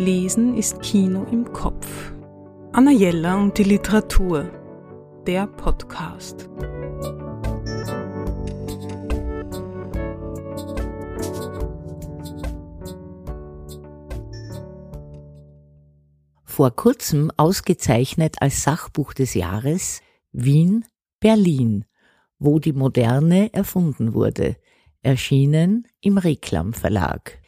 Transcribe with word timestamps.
Lesen 0.00 0.56
ist 0.56 0.80
Kino 0.80 1.26
im 1.30 1.52
Kopf. 1.52 2.14
Anna 2.72 2.90
Jella 2.90 3.36
und 3.36 3.58
die 3.58 3.64
Literatur. 3.64 4.50
Der 5.26 5.46
Podcast. 5.46 6.48
Vor 16.44 16.70
kurzem 16.70 17.30
ausgezeichnet 17.36 18.36
als 18.40 18.62
Sachbuch 18.62 19.12
des 19.12 19.34
Jahres 19.34 20.00
Wien, 20.32 20.86
Berlin, 21.20 21.84
wo 22.38 22.58
die 22.58 22.72
Moderne 22.72 23.52
erfunden 23.52 24.14
wurde, 24.14 24.56
erschienen 25.02 25.86
im 26.00 26.16
Reklam 26.16 26.72
Verlag. 26.72 27.38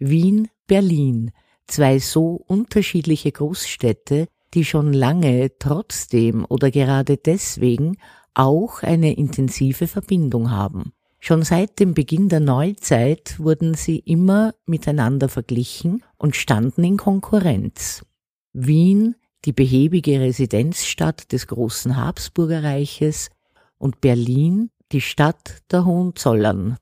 Wien, 0.00 0.48
Berlin, 0.66 1.30
zwei 1.66 1.98
so 1.98 2.42
unterschiedliche 2.46 3.32
Großstädte, 3.32 4.26
die 4.54 4.64
schon 4.64 4.92
lange 4.92 5.52
trotzdem 5.58 6.44
oder 6.48 6.70
gerade 6.70 7.16
deswegen 7.16 7.96
auch 8.34 8.82
eine 8.82 9.14
intensive 9.14 9.86
Verbindung 9.86 10.50
haben. 10.50 10.92
Schon 11.20 11.42
seit 11.42 11.78
dem 11.78 11.94
Beginn 11.94 12.28
der 12.28 12.40
Neuzeit 12.40 13.38
wurden 13.38 13.74
sie 13.74 13.98
immer 13.98 14.54
miteinander 14.66 15.28
verglichen 15.28 16.02
und 16.16 16.34
standen 16.34 16.82
in 16.82 16.96
Konkurrenz. 16.96 18.04
Wien, 18.52 19.14
die 19.44 19.52
behäbige 19.52 20.20
Residenzstadt 20.20 21.30
des 21.32 21.46
großen 21.46 21.96
Habsburgerreiches, 21.96 23.30
und 23.78 24.00
Berlin, 24.00 24.70
die 24.92 25.00
Stadt 25.00 25.62
der 25.72 25.84
Hohenzollern, 25.84 26.76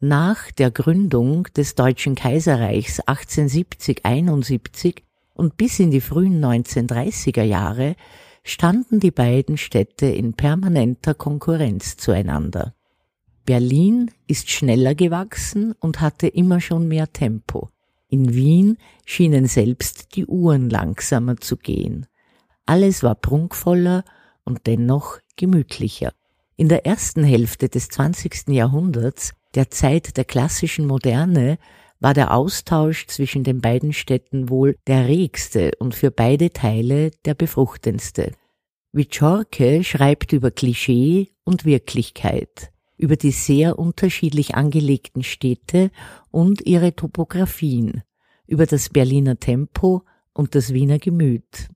nach 0.00 0.50
der 0.52 0.70
Gründung 0.70 1.48
des 1.56 1.74
Deutschen 1.74 2.14
Kaiserreichs 2.14 3.02
1870-71 3.02 5.02
und 5.34 5.56
bis 5.56 5.80
in 5.80 5.90
die 5.90 6.00
frühen 6.00 6.44
1930er 6.44 7.42
Jahre 7.42 7.96
standen 8.44 9.00
die 9.00 9.10
beiden 9.10 9.56
Städte 9.56 10.06
in 10.06 10.34
permanenter 10.34 11.14
Konkurrenz 11.14 11.96
zueinander. 11.96 12.74
Berlin 13.44 14.12
ist 14.26 14.50
schneller 14.50 14.94
gewachsen 14.94 15.74
und 15.80 16.00
hatte 16.00 16.28
immer 16.28 16.60
schon 16.60 16.86
mehr 16.86 17.12
Tempo. 17.12 17.70
In 18.08 18.34
Wien 18.34 18.78
schienen 19.04 19.46
selbst 19.46 20.14
die 20.14 20.26
Uhren 20.26 20.70
langsamer 20.70 21.38
zu 21.38 21.56
gehen. 21.56 22.06
Alles 22.66 23.02
war 23.02 23.16
prunkvoller 23.16 24.04
und 24.44 24.66
dennoch 24.66 25.18
gemütlicher. 25.36 26.12
In 26.56 26.68
der 26.68 26.86
ersten 26.86 27.24
Hälfte 27.24 27.68
des 27.68 27.88
20. 27.88 28.48
Jahrhunderts 28.48 29.32
der 29.54 29.70
Zeit 29.70 30.16
der 30.16 30.24
klassischen 30.24 30.86
Moderne 30.86 31.58
war 32.00 32.14
der 32.14 32.32
Austausch 32.34 33.06
zwischen 33.06 33.44
den 33.44 33.60
beiden 33.60 33.92
Städten 33.92 34.48
wohl 34.48 34.76
der 34.86 35.08
regste 35.08 35.72
und 35.78 35.94
für 35.94 36.10
beide 36.10 36.50
Teile 36.50 37.10
der 37.24 37.34
befruchtendste. 37.34 38.32
Wiczorke 38.92 39.84
schreibt 39.84 40.32
über 40.32 40.50
Klischee 40.50 41.30
und 41.44 41.64
Wirklichkeit, 41.64 42.72
über 42.96 43.16
die 43.16 43.32
sehr 43.32 43.78
unterschiedlich 43.78 44.54
angelegten 44.54 45.22
Städte 45.22 45.90
und 46.30 46.66
ihre 46.66 46.94
Topographien, 46.94 48.02
über 48.46 48.66
das 48.66 48.88
Berliner 48.88 49.38
Tempo 49.38 50.02
und 50.32 50.54
das 50.54 50.72
Wiener 50.72 50.98
Gemüt, 50.98 51.68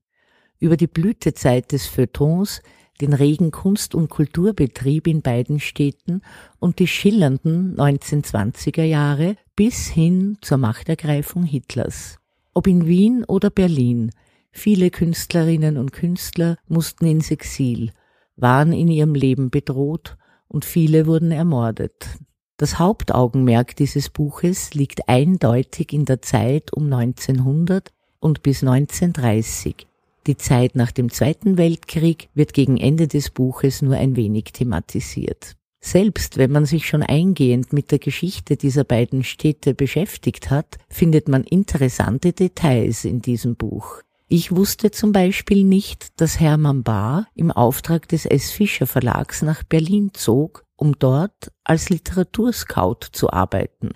über 0.59 0.77
die 0.77 0.87
Blütezeit 0.87 1.71
des 1.71 1.85
Feuilletons, 1.85 2.61
den 3.01 3.13
regen 3.13 3.51
Kunst- 3.51 3.95
und 3.95 4.09
Kulturbetrieb 4.09 5.07
in 5.07 5.21
beiden 5.21 5.59
Städten 5.59 6.21
und 6.59 6.79
die 6.79 6.87
schillernden 6.87 7.75
1920er 7.75 8.83
Jahre 8.83 9.35
bis 9.55 9.87
hin 9.87 10.37
zur 10.41 10.57
Machtergreifung 10.57 11.43
Hitlers. 11.43 12.19
Ob 12.53 12.67
in 12.67 12.85
Wien 12.85 13.23
oder 13.25 13.49
Berlin, 13.49 14.11
viele 14.51 14.91
Künstlerinnen 14.91 15.77
und 15.77 15.91
Künstler 15.91 16.57
mussten 16.67 17.05
ins 17.05 17.31
Exil, 17.31 17.91
waren 18.35 18.73
in 18.73 18.87
ihrem 18.87 19.15
Leben 19.15 19.49
bedroht 19.49 20.17
und 20.47 20.65
viele 20.65 21.07
wurden 21.07 21.31
ermordet. 21.31 22.07
Das 22.57 22.77
Hauptaugenmerk 22.77 23.75
dieses 23.75 24.09
Buches 24.09 24.73
liegt 24.75 25.09
eindeutig 25.09 25.91
in 25.91 26.05
der 26.05 26.21
Zeit 26.21 26.71
um 26.71 26.91
1900 26.93 27.91
und 28.19 28.43
bis 28.43 28.63
1930, 28.63 29.87
die 30.27 30.37
Zeit 30.37 30.75
nach 30.75 30.91
dem 30.91 31.09
Zweiten 31.11 31.57
Weltkrieg 31.57 32.29
wird 32.33 32.53
gegen 32.53 32.77
Ende 32.77 33.07
des 33.07 33.29
Buches 33.29 33.81
nur 33.81 33.95
ein 33.95 34.15
wenig 34.15 34.45
thematisiert. 34.53 35.55
Selbst 35.81 36.37
wenn 36.37 36.51
man 36.51 36.65
sich 36.65 36.87
schon 36.87 37.03
eingehend 37.03 37.73
mit 37.73 37.91
der 37.91 37.99
Geschichte 37.99 38.55
dieser 38.55 38.85
beiden 38.85 39.25
Städte 39.25 39.73
beschäftigt 39.73 40.49
hat, 40.49 40.77
findet 40.87 41.27
man 41.27 41.43
interessante 41.43 42.31
Details 42.31 43.03
in 43.03 43.21
diesem 43.21 43.57
Buch. 43.57 44.01
Ich 44.29 44.55
wusste 44.55 44.91
zum 44.91 45.11
Beispiel 45.11 45.65
nicht, 45.65 46.21
dass 46.21 46.39
Hermann 46.39 46.83
Bahr 46.83 47.27
im 47.35 47.51
Auftrag 47.51 48.07
des 48.07 48.25
S. 48.25 48.49
Fischer 48.49 48.87
Verlags 48.87 49.41
nach 49.41 49.63
Berlin 49.63 50.11
zog, 50.13 50.63
um 50.77 50.97
dort 50.97 51.51
als 51.65 51.89
Literaturscout 51.89 53.09
zu 53.11 53.29
arbeiten. 53.29 53.89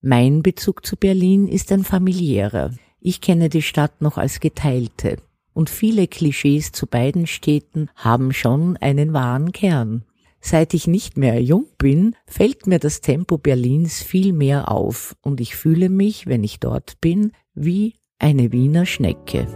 Mein 0.00 0.44
Bezug 0.44 0.86
zu 0.86 0.96
Berlin 0.96 1.48
ist 1.48 1.72
ein 1.72 1.82
familiärer. 1.82 2.70
Ich 3.00 3.20
kenne 3.20 3.48
die 3.48 3.62
Stadt 3.62 4.00
noch 4.00 4.16
als 4.16 4.38
geteilte 4.38 5.18
und 5.56 5.70
viele 5.70 6.06
Klischees 6.06 6.70
zu 6.70 6.86
beiden 6.86 7.26
Städten 7.26 7.88
haben 7.96 8.34
schon 8.34 8.76
einen 8.76 9.14
wahren 9.14 9.52
Kern. 9.52 10.04
Seit 10.38 10.74
ich 10.74 10.86
nicht 10.86 11.16
mehr 11.16 11.42
jung 11.42 11.66
bin, 11.78 12.14
fällt 12.26 12.66
mir 12.66 12.78
das 12.78 13.00
Tempo 13.00 13.38
Berlins 13.38 14.02
viel 14.02 14.34
mehr 14.34 14.70
auf 14.70 15.16
und 15.22 15.40
ich 15.40 15.56
fühle 15.56 15.88
mich, 15.88 16.26
wenn 16.26 16.44
ich 16.44 16.60
dort 16.60 17.00
bin, 17.00 17.32
wie 17.54 17.94
eine 18.18 18.52
Wiener 18.52 18.84
Schnecke. 18.84 19.46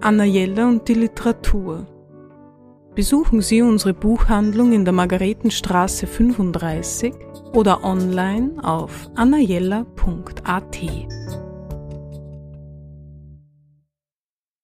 Anna 0.00 0.24
Jelle 0.24 0.66
und 0.66 0.88
die 0.88 0.94
Literatur. 0.94 1.86
Besuchen 2.94 3.42
Sie 3.42 3.60
unsere 3.60 3.92
Buchhandlung 3.92 4.72
in 4.72 4.86
der 4.86 4.94
Margaretenstraße 4.94 6.06
35 6.06 7.12
oder 7.52 7.84
online 7.84 8.52
auf 8.64 9.10
annajella.at. 9.16 10.78